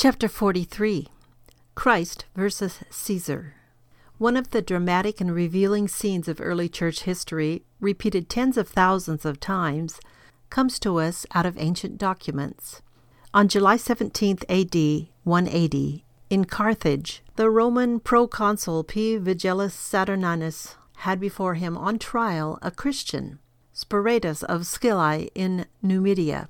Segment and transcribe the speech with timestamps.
[0.00, 1.08] Chapter 43
[1.74, 3.56] Christ versus Caesar.
[4.16, 9.24] One of the dramatic and revealing scenes of early church history, repeated tens of thousands
[9.24, 9.98] of times,
[10.50, 12.80] comes to us out of ancient documents.
[13.34, 19.16] On July 17 AD 180, in Carthage, the Roman proconsul P.
[19.16, 23.40] Vigellius Saturninus had before him on trial a Christian,
[23.74, 26.48] Sporatius of Scyllae in Numidia.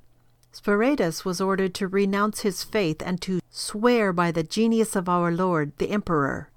[0.51, 5.31] Sporatius was ordered to renounce his faith and to swear by the genius of our
[5.31, 6.49] Lord, the Emperor.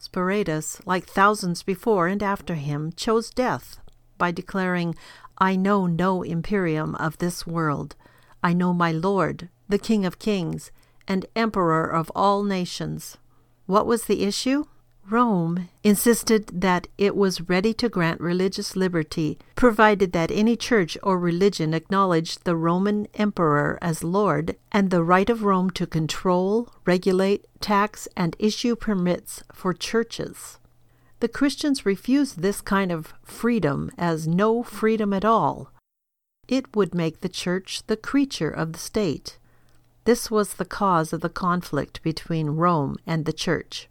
[0.00, 3.80] Sporatius, like thousands before and after him, chose death
[4.16, 4.94] by declaring,
[5.38, 7.94] I know no imperium of this world.
[8.42, 10.70] I know my Lord, the King of kings,
[11.06, 13.18] and Emperor of all nations.
[13.66, 14.64] What was the issue?
[15.10, 21.18] Rome insisted that it was ready to grant religious liberty, provided that any church or
[21.18, 27.46] religion acknowledged the Roman emperor as Lord and the right of Rome to control, regulate,
[27.60, 30.58] tax, and issue permits for churches.
[31.20, 35.72] The Christians refused this kind of freedom as no freedom at all.
[36.48, 39.38] It would make the church the creature of the state.
[40.04, 43.88] This was the cause of the conflict between Rome and the church.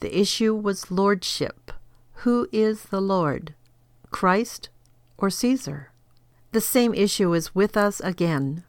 [0.00, 1.72] The issue was lordship.
[2.24, 3.54] Who is the Lord?
[4.10, 4.70] Christ
[5.18, 5.92] or Caesar?
[6.52, 8.64] The same issue is with us again.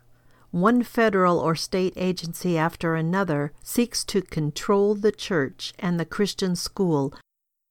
[0.52, 6.56] One federal or state agency after another seeks to control the church and the Christian
[6.56, 7.14] school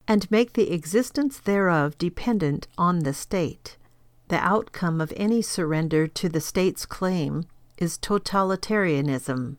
[0.08, 3.77] and make the existence thereof dependent on the state.
[4.28, 7.45] The outcome of any surrender to the state's claim
[7.77, 9.58] is totalitarianism.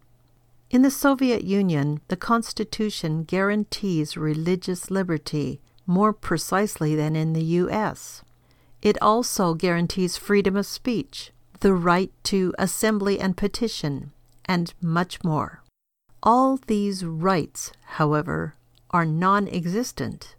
[0.72, 8.24] In the Soviet Union, the Constitution guarantees religious liberty more precisely than in the U.S.
[8.82, 14.14] It also guarantees freedom of speech, the right to assembly and petition,
[14.46, 15.62] and much more.
[16.24, 18.56] All these rights, however,
[18.92, 20.36] are non existent.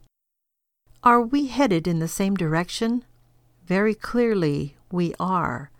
[1.05, 3.04] Are we headed in the same direction?
[3.66, 5.70] Very clearly, we are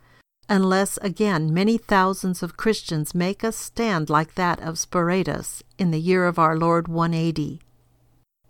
[0.53, 5.99] unless again many thousands of Christians make us stand like that of Sporatius in the
[5.99, 7.63] year of our Lord 180.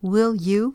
[0.00, 0.74] Will you?